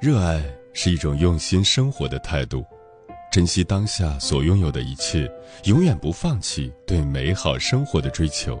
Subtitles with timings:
[0.00, 0.40] 热爱
[0.72, 2.64] 是一种用心生活的态度，
[3.32, 5.28] 珍惜当下所拥有的一切，
[5.64, 8.56] 永远不放弃对美好生活的追求，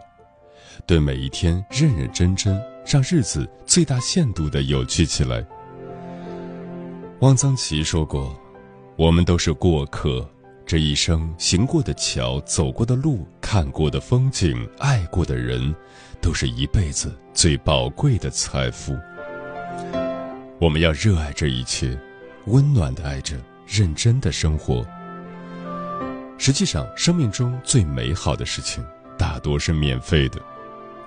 [0.84, 5.46] 对每一天认认真真，让日子最大限度的有趣起来。
[7.20, 8.36] 汪曾祺说过
[8.98, 10.28] ：“我们都是过客，
[10.66, 15.72] 这一生行过的桥、走过的路、看过的风景、爱过的人，
[16.20, 18.98] 都是一辈子最宝贵的财富。”
[20.60, 21.96] 我们要热爱这一切，
[22.46, 24.84] 温暖的爱着，认真的生活。
[26.36, 28.84] 实际上，生命中最美好的事情
[29.16, 30.40] 大多是免费的。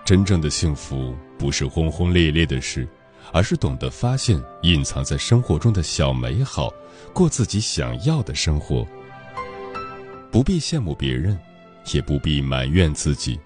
[0.06, 2.88] 真正的幸福不是轰轰烈烈的事，
[3.34, 6.72] 而是懂得发现隐藏在生活中的小美好，
[7.14, 8.88] 过自己想要的生活。
[10.32, 11.38] 不必羡慕别人，
[11.94, 13.38] 也不必埋怨自己，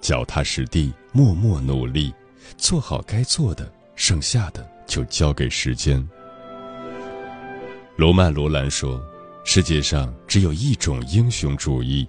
[0.00, 2.14] 脚踏实地，默默努力，
[2.56, 4.66] 做好该做的，剩下的。
[4.90, 6.04] 就交给时间。
[7.96, 9.00] 罗曼·罗兰说
[9.46, 12.08] ：“世界上只有一种英雄主义，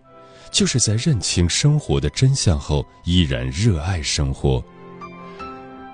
[0.49, 4.63] 就是在认清生活的真相后，依然热爱生活。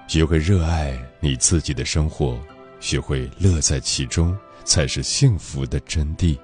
[0.07, 2.39] 学会热爱你自己的生活，
[2.79, 4.33] 学会乐在其中，
[4.63, 6.37] 才是幸福的真谛。”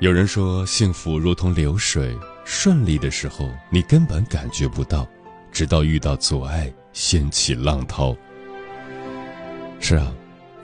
[0.00, 2.18] 有人说，幸福如同流水。
[2.52, 5.06] 顺利的时候，你根本感觉不到，
[5.52, 8.14] 直到遇到阻碍，掀起浪涛。
[9.78, 10.12] 是啊，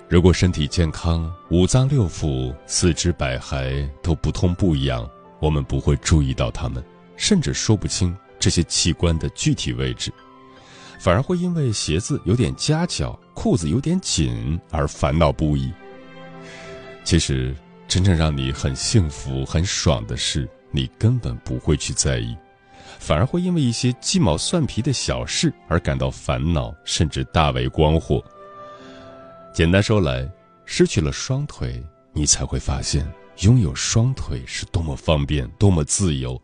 [0.09, 5.09] 如果身体健康，五脏六腑、四肢百骸都不痛不痒，
[5.39, 6.85] 我们不会注意到它们，
[7.17, 10.13] 甚至说不清这些器官的具体位置，
[10.99, 15.73] 反而会因为鞋子有点夹脚、裤子有点紧而烦恼不已。
[17.05, 17.55] 其实，
[17.87, 20.49] 真正让你很幸福、很爽的事。
[20.77, 22.37] 你根本不会去在意，
[22.99, 28.23] 反而会因为一些鸡毛蒜皮的小事而感到烦恼，甚至大为光火。
[29.55, 30.31] 简单说来，
[30.67, 31.83] 失去了双腿，
[32.13, 36.39] 你才会发现拥有双腿是多么方便、多么自由，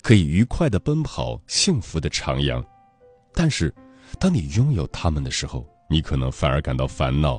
[0.00, 2.64] 可以愉快的奔跑、幸福的徜徉。
[3.34, 3.70] 但是，
[4.18, 7.38] 当你拥有它们的时候，你可能反而感到烦恼，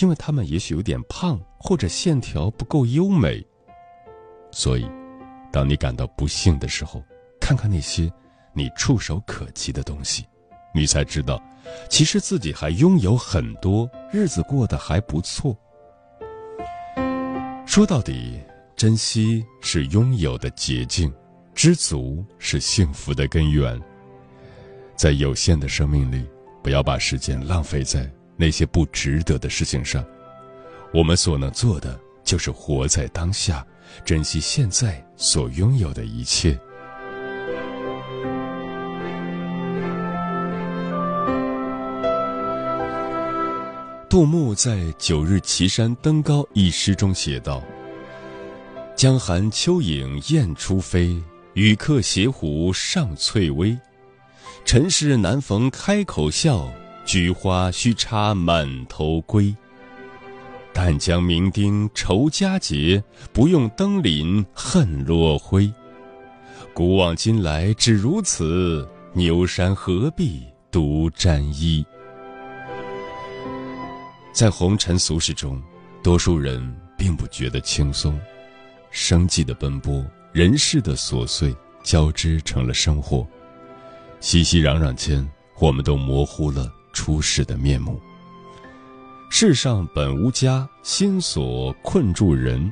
[0.00, 3.46] 因为它们也许有点胖，或者线条不够优美。
[4.50, 4.84] 所以。
[5.52, 7.02] 当你感到不幸的时候，
[7.40, 8.10] 看看那些
[8.52, 10.24] 你触手可及的东西，
[10.74, 11.42] 你才知道，
[11.88, 15.56] 其实自己还拥有很多，日子过得还不错。
[17.66, 18.40] 说到底，
[18.76, 21.12] 珍惜是拥有的捷径，
[21.54, 23.80] 知足是幸福的根源。
[24.96, 26.28] 在有限的生命里，
[26.62, 30.04] 不要把时间浪费在那些不值得的事情上。
[30.92, 33.66] 我们所能做的，就是活在当下。
[34.04, 36.58] 珍惜现在所拥有的一切。
[44.08, 47.62] 杜牧在《九日岐山登高》一诗中写道
[48.96, 51.22] ：“江寒秋影雁初飞，
[51.52, 53.78] 与客携壶上翠微。
[54.64, 56.66] 尘世难逢开口笑，
[57.04, 59.54] 菊花须插满头归。”
[60.82, 63.04] 但将酩酊愁佳节，
[63.34, 65.70] 不用登临恨落晖。
[66.72, 71.84] 古往今来只如此，牛山何必独沾衣？
[74.32, 75.62] 在红尘俗世中，
[76.02, 78.18] 多数人并不觉得轻松，
[78.90, 83.28] 生计的奔波，人世的琐碎交织成了生活。
[84.18, 88.00] 熙熙攘攘间，我们都模糊了初始的面目。
[89.32, 92.70] 世上本无家，心所困住人。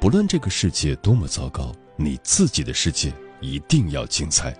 [0.00, 4.52] 不论这个世界多么糟糕，你自己的世界一定要精彩。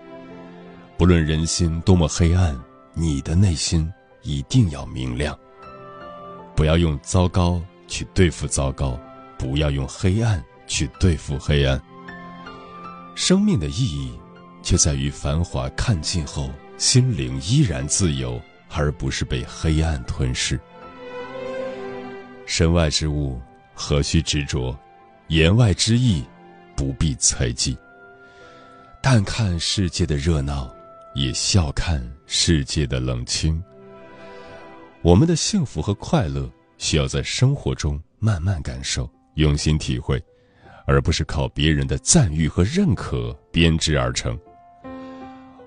[0.96, 2.56] 不论人心多么黑暗，
[2.94, 3.92] 你的内心
[4.22, 5.36] 一定要明亮。
[6.54, 8.98] 不要用糟糕去对付糟糕，
[9.36, 11.78] 不要用黑暗去对付黑暗。
[13.16, 14.16] 生命的意义，
[14.62, 16.48] 就在于繁华看尽后，
[16.78, 18.40] 心灵依然自由，
[18.70, 20.58] 而不是被黑暗吞噬。
[22.50, 23.40] 身外之物，
[23.72, 24.76] 何须执着？
[25.28, 26.24] 言外之意，
[26.74, 27.78] 不必猜忌。
[29.00, 30.68] 但看世界的热闹，
[31.14, 33.62] 也笑看世界的冷清。
[35.00, 40.20] 我们的幸福和快乐，需要在生活中慢慢感受，用心体会。
[40.86, 44.36] 而不是靠别人的赞誉和认可编织而成。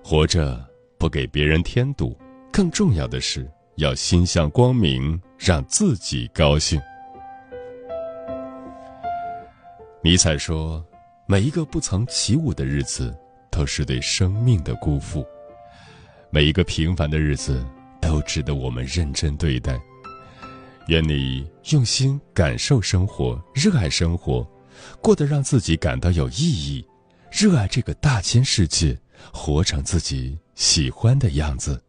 [0.03, 0.61] 活着
[0.97, 2.19] 不给别人添堵，
[2.51, 6.81] 更重要的是要心向光明，让自己高兴。
[10.01, 10.81] 尼采说
[11.27, 13.13] ：“每一个不曾起舞的日子，
[13.51, 15.21] 都是对生命的辜负；
[16.29, 17.61] 每一个平凡的日子，
[17.99, 19.77] 都值得我们认真对待。”
[20.87, 24.49] 愿你用心感受生活，热爱生活。
[25.01, 26.87] 过得让自己感到有意义，
[27.29, 28.97] 热爱这个大千世界，
[29.33, 31.83] 活成自己喜欢的样子。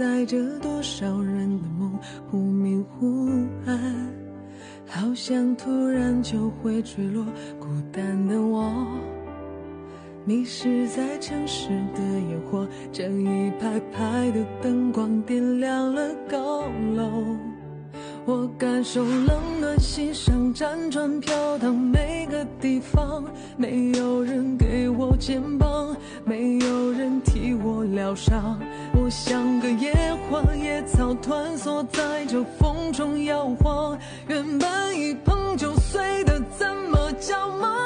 [0.00, 1.92] 载着多少人的梦，
[2.30, 3.28] 忽明忽
[3.66, 4.08] 暗，
[4.86, 7.22] 好像突然就会坠落。
[7.58, 8.72] 孤单的我，
[10.24, 12.00] 迷失在城市的
[12.30, 16.62] 烟火，将一排排的灯光点亮了高
[16.96, 17.36] 楼。
[18.26, 23.24] 我感受冷暖，心上辗转飘荡，每个地方
[23.56, 28.60] 没有人给我肩膀，没有人替我疗伤。
[28.94, 29.92] 我像个野
[30.28, 37.79] 花，野草团缩在这风中摇晃，原本一碰就碎的，怎么叫梦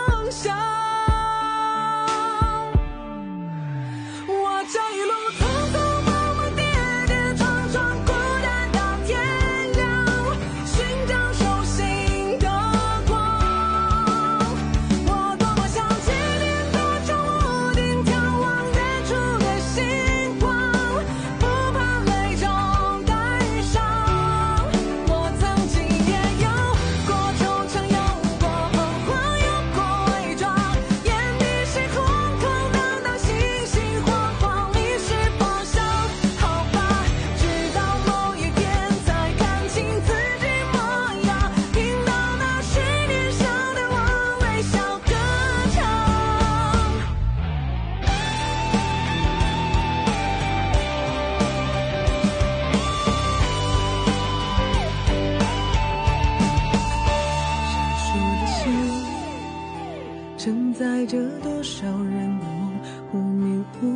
[61.05, 62.81] 带着多少人的梦
[63.13, 63.87] 忽明忽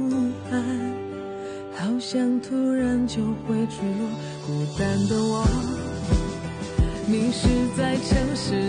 [0.50, 0.62] 暗，
[1.75, 4.11] 好像突然就会坠落。
[4.47, 5.43] 孤单的我，
[7.07, 7.49] 迷失
[7.79, 8.68] 在城市。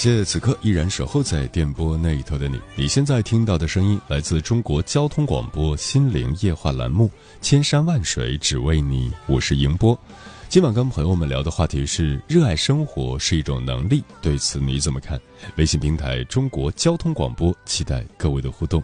[0.00, 7.04] 谢此刻依然守候在电波那一头的你，你现在听到的声音来自中国交通广播心灵夜话栏目
[7.42, 9.98] 《千山万水只为你》，我是迎波。
[10.48, 15.20] 今晚跟朋友们聊的话题是：热爱生活是一种能力，对此你怎么看？
[15.56, 18.82] 微信平台中国交通广播，期待各位的互动。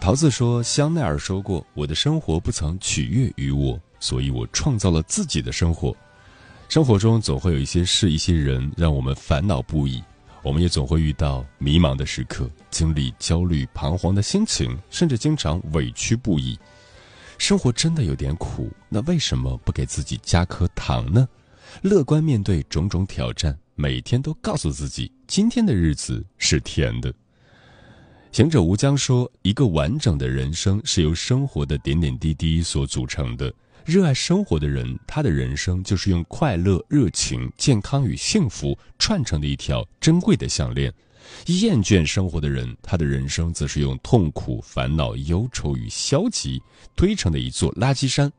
[0.00, 3.78] 桃子说：香奈儿说过，我的生活不曾取悦于我。
[4.00, 5.94] 所以我创造了自己的生活。
[6.74, 10.02] 生活中总会有一些事、一些人让我们烦恼不已，
[10.42, 16.58] 我们也总会遇到迷茫的时刻，经历焦虑、彷徨的心情，甚至经常委屈不已。
[17.38, 21.28] 生活真的有点苦，那为什么不给自己加颗糖呢？
[21.80, 27.14] 乐观面对种种挑战，每天都告诉自己，今天的日子是甜的。
[28.32, 33.54] 行者无疆说：“一个完整的人生是由生活的点点滴滴所组成的。
[33.84, 40.90] 热爱生活的人，他的人生就是用快乐、热情、健康与幸福串成的一条珍贵的项链。
[41.46, 46.62] 厌倦生活的人，他的人生则是用痛苦、烦恼、忧愁与消极
[46.96, 48.32] 堆成的一座垃圾山。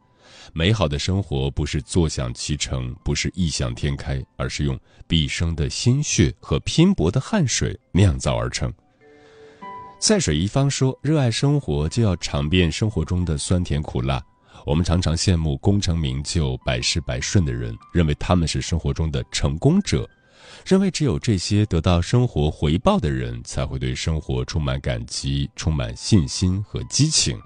[0.52, 8.74] 美好的生活不是坐享其成，不是异想天开，而是用毕生的心血和拼搏的汗水酿造而成。”
[10.00, 14.24] 在水一方说：“热爱生活，就要尝遍生活中的酸甜苦辣。
[14.66, 20.10] 我们常常羡慕功成名就、百事百顺的人，认为他们是生活中的成功者，
[20.66, 27.40] 认为只有这些得到生活回报的人，才会对生活充满感激、充满信心和激情。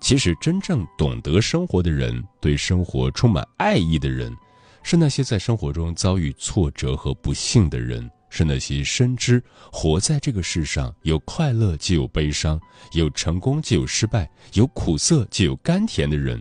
[0.00, 4.36] 其实，真正懂得生活的人，对生活充满爱意的人，
[4.82, 9.42] 是那些在生活中遭遇挫折和不幸的人。”是那些深知
[9.72, 12.60] 活在这个世上，有快乐就有悲伤，
[12.92, 16.38] 有成功就有失败，有苦涩就有甘甜的人；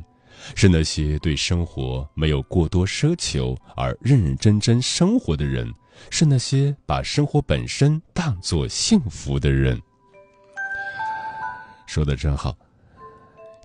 [0.56, 5.68] 是那些对生活没有过多奢求而认认真真生活的人；
[6.10, 9.82] 是那些把生活本身当作幸福的人。
[11.88, 12.56] 说的真好。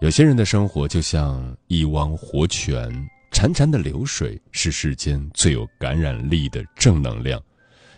[0.00, 2.88] 有些人的生活就像一汪活泉，
[3.32, 7.38] 潺潺的流水是世间最有感染力的正能量。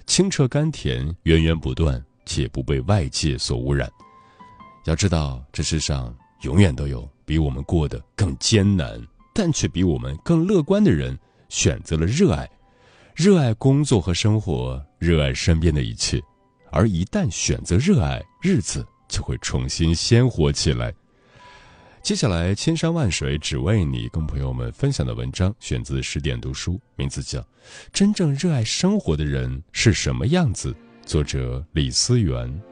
[0.05, 3.89] 清澈甘甜，源源不断，且不被外界所污染。
[4.85, 6.13] 要知道，这世上
[6.43, 9.01] 永远都有比我们过得更艰难，
[9.33, 11.17] 但却比我们更乐观的人，
[11.49, 12.49] 选择了热爱，
[13.15, 16.21] 热爱工作和生活，热爱身边的一切。
[16.71, 20.93] 而一旦选择热爱，日子就会重新鲜活起来。
[22.03, 27.39] 接下来，千山万水只为你，跟朋友们分享的文章选自十点读书，名字叫
[27.93, 30.73] 《真正热爱生活的人是什么样子》，
[31.07, 32.72] 作者李思源。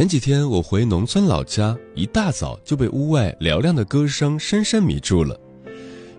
[0.00, 5.38] 前几天我回农村老家，一大早就被屋外嘹亮的歌声深深迷住了。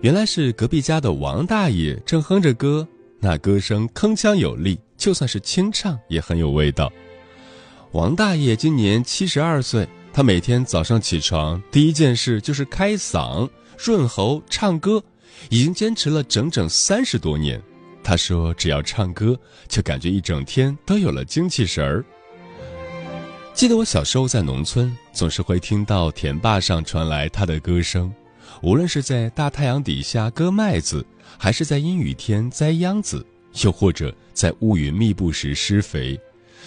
[0.02, 2.86] 原来是隔壁家的王大爷正哼着歌，
[3.18, 6.92] 那歌声铿锵有力，就算是清唱也很有味道。
[7.90, 15.02] 王大爷今年七十二岁，他每天早上起床第一件事就是开嗓、润喉、唱歌，
[15.50, 17.60] 已经坚持了整整三十多年。
[18.04, 19.36] 他说，只要唱歌，
[19.66, 22.04] 就感觉一整天都有了精气神儿。
[23.54, 28.12] 记得我小时候在农村，总是会听到田坝上传来他的歌声，
[28.62, 31.04] 无论是在大太阳底下割麦子，
[31.38, 33.24] 还是在阴雨天栽秧子，
[33.62, 36.18] 又或者在乌云密布时施肥，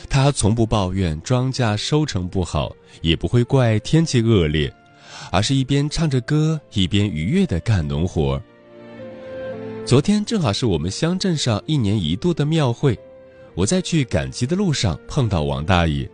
[0.08, 4.72] 他从不抱怨庄稼收成不好，也不会怪天气恶劣，
[5.32, 8.42] 而是一边唱着歌，一边愉悦地干农活。
[9.86, 12.98] 昨天正好是我们乡镇上一年一度的庙会，
[13.56, 16.10] 我在去赶集的路上碰到王大爷。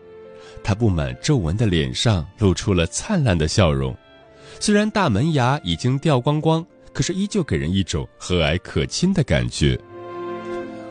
[0.63, 3.95] 他布满皱纹的脸上露出了灿烂的笑容，
[4.59, 9.79] 虽然大门牙已经掉光光，可是依旧给人一种和蔼可亲的感觉。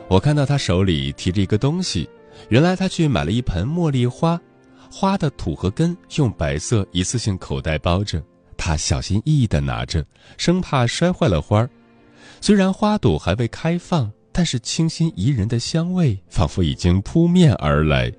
[0.09, 2.09] 我看到他手里提着一个东西，
[2.49, 4.41] 原来他去买了一盆茉莉花，
[4.91, 8.21] 花的土和根用白色一次性口袋包着，
[8.57, 10.05] 他小心翼翼地拿着，
[10.37, 11.71] 生怕摔坏了花儿。
[12.41, 18.13] 虽然花朵还未开放，但是清新宜人的香味仿佛已经扑面而来。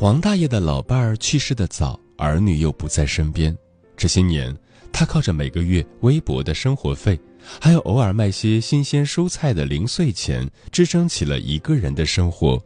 [0.00, 3.54] 王大爷的老伴儿去世的早，儿女又不在身边。
[3.98, 4.56] 这些年，
[4.90, 7.20] 他靠着每个月微薄的生活费，
[7.60, 12.58] 还有偶尔卖些新鲜蔬菜的零碎钱，支撑起了一个人的生活。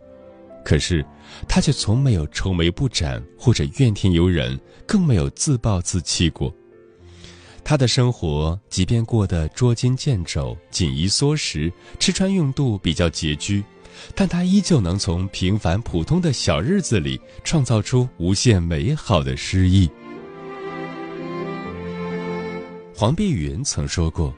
[0.65, 1.05] 可是，
[1.49, 6.55] 他却从没有愁眉不展，或者怨天尤人，更没有自暴自弃过。
[7.65, 13.65] 他的生活，即便过得捉襟见肘、紧衣缩食，吃穿用度比较拮据。
[14.15, 19.91] 但他依旧能从平凡普通的小日子里创造出无限美好的诗意。
[22.95, 24.33] 黄碧云曾说过：“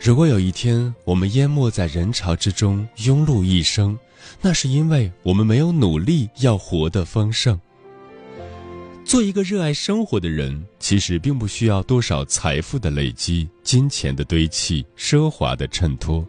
[0.00, 3.98] 如果有一天我们淹没在人潮之中，庸碌一生，
[4.40, 7.58] 那是因为我们没有努力要活得丰盛。”
[9.04, 16.24] 做一个热爱生活的人，其实并不需要多少财富的累积、金钱的堆砌、奢华的衬托，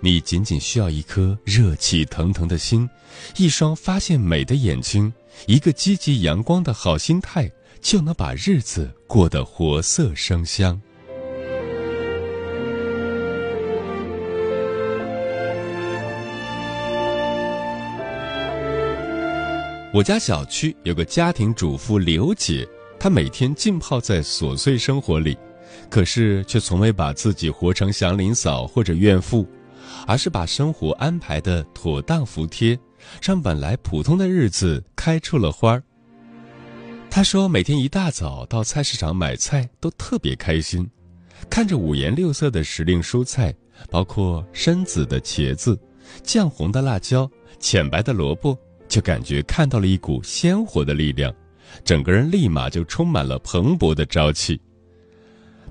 [0.00, 2.88] 你仅仅需要一颗热气腾腾的心，
[3.36, 5.12] 一双发现美的眼睛，
[5.46, 10.80] 一个积极阳光的好心态，就能把日子过得活色生香。
[19.92, 22.64] 我家小区有个家庭主妇刘姐，
[22.96, 25.36] 她每天浸泡在琐碎生活里，
[25.88, 29.44] 可是却从未把自己活成祥林嫂或者怨妇，
[30.06, 32.78] 而是把生活安排的妥当服帖，
[33.22, 35.82] 让本来普通的日子开出了花儿。
[37.10, 40.88] 她说，每天一大早到菜市场买菜都特别开心，
[41.48, 43.54] 看着五颜六色的时令蔬菜，
[43.90, 45.78] 包括深紫的茄子、
[46.22, 48.56] 酱红的辣椒、浅白的萝卜。
[48.88, 51.32] 就感觉看到了一股鲜活的力量，
[51.84, 54.60] 整个人立马就充满了蓬勃的朝气。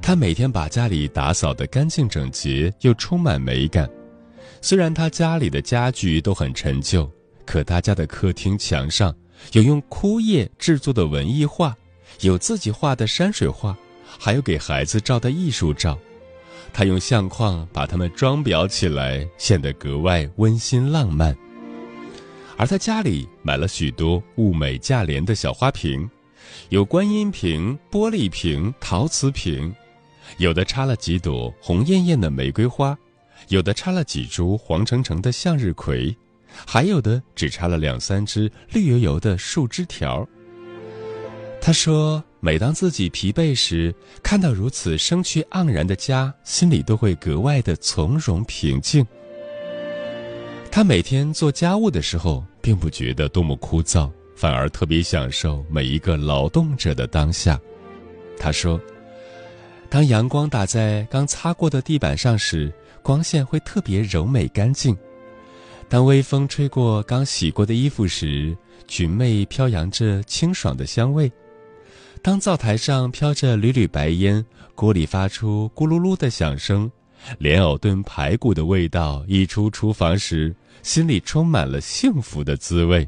[0.01, 3.89] 他每天把家里打扫得干净整洁，又充满美感。
[4.61, 7.09] 虽然他家里的家具都很陈旧，
[7.45, 9.15] 可他家的客厅墙上
[9.53, 11.75] 有用枯叶制作的文艺画，
[12.21, 15.97] 有自己画的山水画，还有给孩子照的艺术照。
[16.71, 21.35] 他用相框把它们装裱起来，显得格外温馨浪漫。
[22.57, 26.07] 而他家里买了许多物美价廉的小花瓶，
[26.67, 29.73] 有观音瓶、玻璃瓶、陶瓷瓶，
[30.37, 32.95] 有的插了几朵红艳艳的玫瑰花，
[33.50, 36.15] 有的插了几株黄澄澄的向日葵，
[36.65, 40.27] 还有的只插了两三枝绿油油的树枝条。
[41.60, 49.06] 他说：“每当自己疲惫时，看到如此生趣盎然的家，心里都会格外的从容平静。”
[50.72, 57.60] 他每天做家务的时候，并不觉得多么枯燥，反而特别享受每一个劳动者的当下。
[58.38, 58.79] 他说
[59.89, 64.96] ：“当阳光打在刚擦过的地板上时，光线会特别柔美干净；
[65.88, 68.55] 当微风吹过刚洗过的衣服时，
[68.88, 71.29] 裙袂飘扬着清爽的香味；
[72.22, 76.92] 当灶台上飘着缕缕白烟，锅里发出咕噜噜的响声。”
[77.38, 83.05] 莲藕炖排骨的味道溢出厨房时，心里充满了幸福的滋味。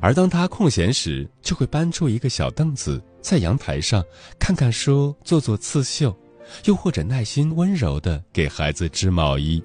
[0.00, 4.00] 而当他空闲时，就会搬出一个小凳子，在阳台上
[4.38, 6.16] 看看书，做做刺绣，
[6.64, 9.62] 又或者耐心温柔地给孩子织毛衣。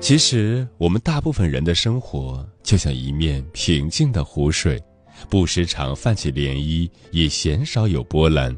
[0.00, 4.82] 其实，我们大部分人的生活就像一面平静的湖水，
[5.28, 8.56] 不时常泛起涟漪，也鲜少有波澜。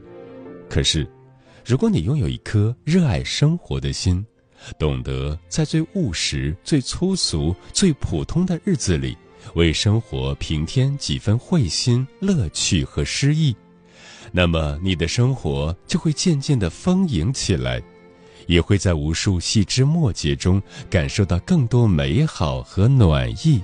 [0.68, 1.04] 可是，
[1.64, 4.24] 如果你拥有一颗热爱生活的心，
[4.78, 9.16] 懂得在最务实、最粗俗、最普通的日子里，
[9.54, 13.54] 为生活平添几分慧心、乐趣和诗意，
[14.34, 17.82] 那么你的生活就会渐渐的丰盈起来，
[18.46, 23.60] 也会在无数细枝末节中感受到更多美好和暖意。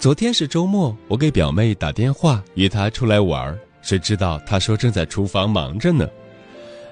[0.00, 6.08] 昨天是周末，我给表妹打电话约她出来玩儿，谁知道她说正在厨房忙着呢。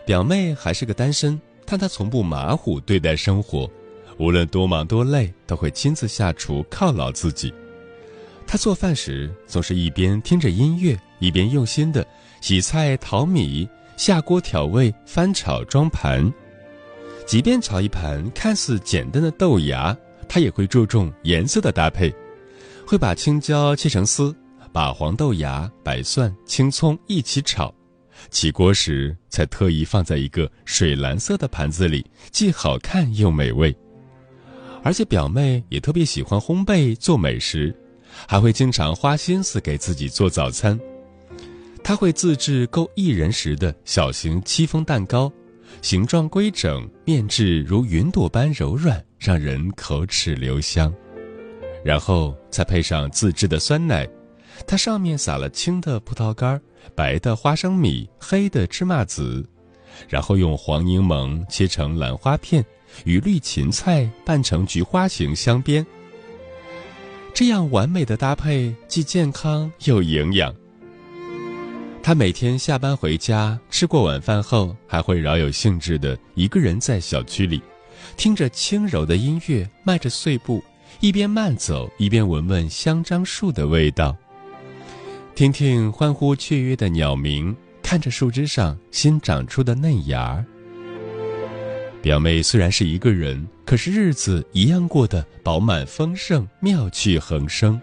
[0.07, 3.69] 表妹还是个单身，但她从不马虎对待生活，
[4.19, 7.53] 无论多忙多累，都会亲自下厨犒劳自己。
[8.47, 12.07] 她做饭时总是一边听着音乐，一边用心的
[12.41, 16.33] 洗菜、淘米、下锅调味、翻炒、装盘。
[17.27, 19.97] 即便炒一盘看似简单的豆芽，
[20.29, 22.15] 她也会注重颜色的搭配。
[22.87, 24.33] 会把青椒切成丝，
[24.73, 27.75] 把黄豆芽、白蒜、青葱一起炒，
[28.31, 33.75] 起锅时才特意放在一个水蓝色的盘子里，既好看又美味。
[34.83, 37.75] 而且表妹也特别喜欢烘焙做美食，
[38.29, 40.79] 还会经常花心思给自己做早餐。
[41.83, 45.33] 她会自制够一人食的小型戚风蛋糕，
[45.83, 50.93] 形状规整，面质如云朵般柔软，让人口齿留香。
[51.85, 54.09] 然后再配上自制的酸奶，
[54.65, 56.61] 它上面撒了青的葡萄干、
[56.95, 59.45] 白的花生米、黑的芝麻籽，
[60.09, 62.65] 然后用黄柠檬切成兰花片，
[63.05, 65.85] 与绿芹菜拌成菊花形镶边。
[67.35, 70.55] 这样完美的搭配既健康又营养。
[72.03, 77.61] 他每天下班回家，吃过晚饭后，还会饶有兴致的一个人在小区里，
[78.17, 80.63] 听着轻柔的音乐，迈着碎步。
[81.01, 84.17] 一边慢走，一边闻闻香樟树的味道。
[85.37, 90.43] 听听欢呼雀跃的鸟鸣，看着树枝上新长出的嫩芽。
[92.01, 97.79] 表妹虽然是一个人，可是日子一样过得饱满丰盛、妙趣横生。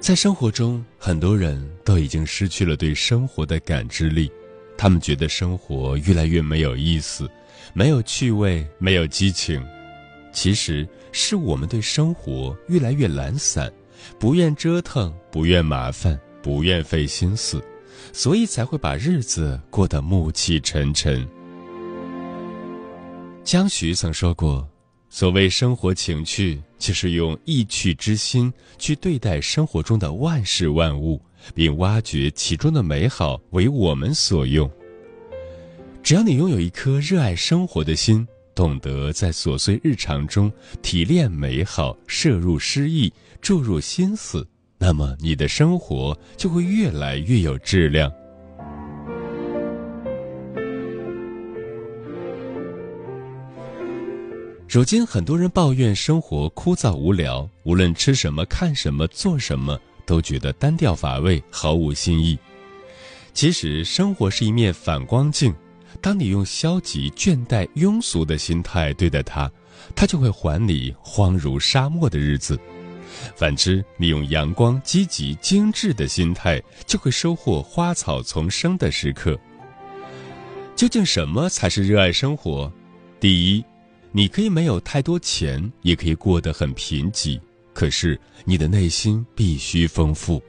[0.00, 4.28] 在生活中，很多人都已经失去了对生活的感知力，
[4.76, 7.30] 他们觉得生活越来越没有意思，
[7.72, 9.64] 没有趣味，没有激情。
[10.36, 10.84] 其实
[11.16, 13.72] 是我们对生活越来越懒散，
[14.18, 17.62] 不愿折腾，不愿麻烦，不愿费心思，
[18.12, 21.24] 所以才会把日子过得暮气沉沉。
[23.44, 24.68] 江徐曾说过
[25.08, 31.22] ：“所谓生活情趣，就是用意趣之心去对待生活中的万事万物，
[31.54, 34.68] 并挖掘其中的美好为我们所用。
[36.02, 44.46] 只要你拥有一颗热爱生活的心。”懂得在琐碎日常中提炼美好，摄入诗意，注入心思，
[44.78, 48.12] 那么你的生活就会越来越有质量。
[54.68, 62.36] 如今，很多人抱怨生活枯燥无聊，无论吃什么、看什么、做什么，都觉得单调乏味，毫无新意。
[63.32, 65.54] 其实，生活是一面反光镜。
[66.00, 69.50] 当你用消极、倦怠、庸俗的心态对待它，
[69.94, 72.56] 它就会还你荒如沙漠的日子；
[73.36, 79.38] 反之，你用阳光、积极、精致的心态，就会收获花草丛生的时刻。
[80.76, 82.70] 究竟什么才是热爱生活？
[83.20, 83.64] 第一，
[84.10, 87.40] 你可以没有太多钱，也可以过得很贫瘠，
[87.72, 90.42] 可是你的内心必须丰富，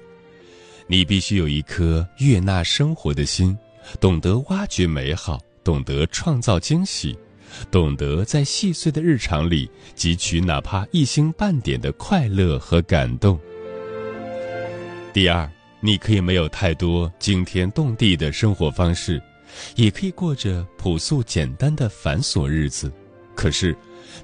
[0.88, 3.58] 你必须有一颗悦纳生活的心。
[4.00, 7.18] 懂得挖掘美好，懂得创造惊喜，
[7.72, 13.40] 懂得在细碎的日常里汲取哪怕一星半点的快乐和感动。
[15.14, 19.22] 第二，你可以没有太多惊天动地的生活方式，
[19.76, 22.92] 也可以过着朴素简单的繁琐日子，
[23.34, 23.76] 可是，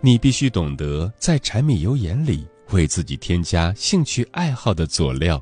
[0.02, 5.42] 你必须懂得在柴米油盐里为自己添加兴趣爱好的佐料，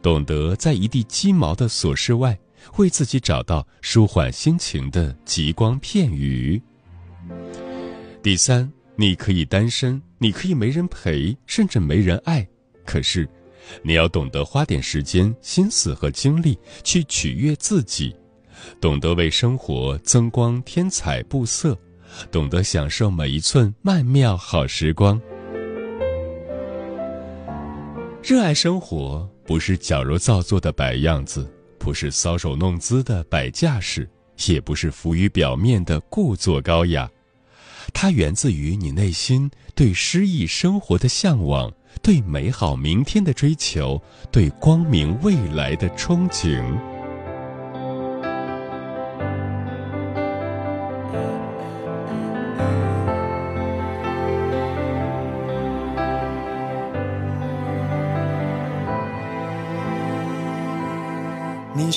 [0.00, 2.38] 懂得在一地鸡毛的琐事外。
[2.76, 6.60] 为自己找到舒缓心情的极光片语。
[8.22, 12.46] 第三，你可以单身，你可以没人陪，甚至没人爱，
[12.84, 13.28] 可是，
[13.82, 18.14] 你要懂得花点时间、心思和精力去取悦自己，
[18.80, 21.78] 懂得为生活增光添彩布色，
[22.30, 25.20] 懂得享受每一寸曼妙好时光。
[28.22, 31.48] 热爱生活，不是矫揉造作的摆样子。
[31.86, 34.10] 不是搔首弄姿的摆架势，
[34.48, 37.08] 也不是浮于表面的故作高雅，
[37.94, 41.72] 它源自于你内心对诗意生活的向往，
[42.02, 46.60] 对美好明天的追求，对光明未来的憧憬。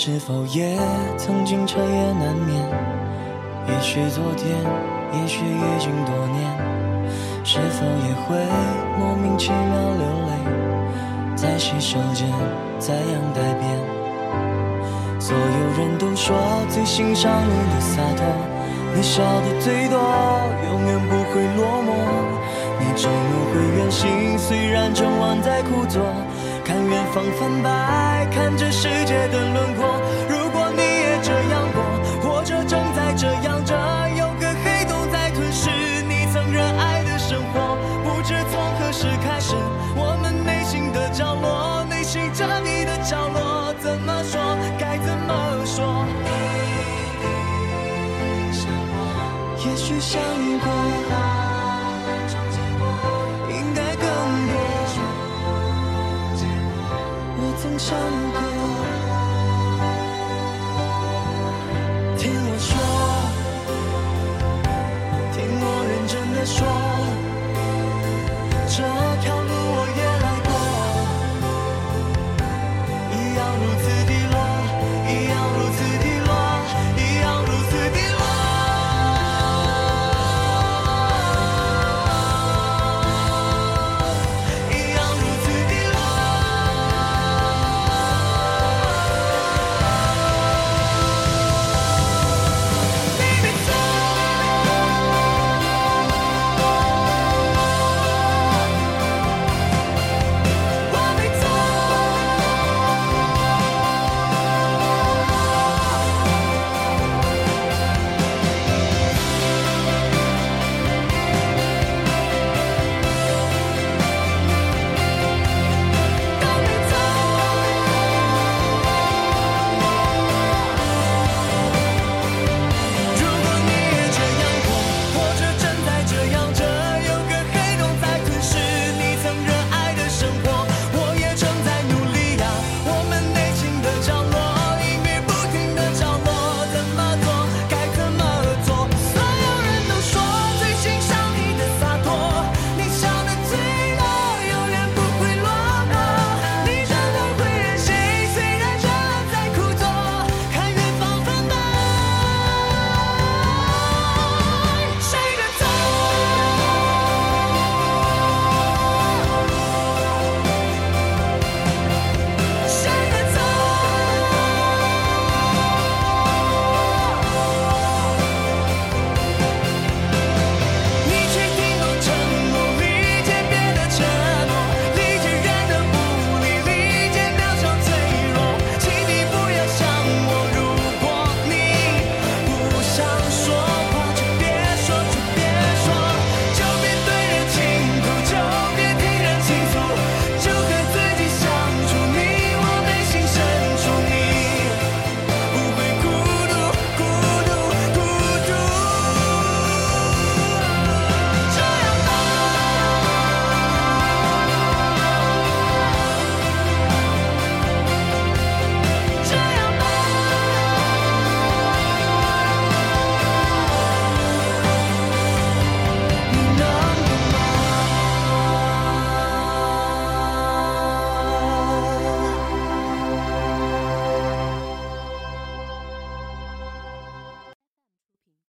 [0.01, 0.79] 是否也
[1.17, 2.65] 曾经彻夜难眠？
[3.67, 4.55] 也许昨天，
[5.11, 6.39] 也许已经多年。
[7.43, 8.37] 是否也会
[8.97, 12.31] 莫名其妙流泪，在洗手间，
[12.79, 15.19] 在阳台边？
[15.19, 16.33] 所有人都说
[16.69, 18.25] 最欣赏你的洒脱，
[18.95, 19.99] 你笑的最多，
[20.71, 21.91] 永远不会落寞。
[22.79, 26.01] 你终有会远行，虽然整晚在枯坐。
[26.69, 29.99] 看远方泛白，看着世界的轮廓。
[30.29, 31.81] 如果你也这样过，
[32.21, 33.73] 或者正在这样着，
[34.15, 35.71] 有个黑洞在吞噬
[36.07, 37.75] 你曾热爱的生活。
[38.03, 39.55] 不知从何时开始，
[39.95, 44.39] 我们内心的角落，内心着你的角落，怎么说？
[44.77, 46.05] 该怎么说？
[49.65, 50.21] 也许想
[57.89, 58.28] 想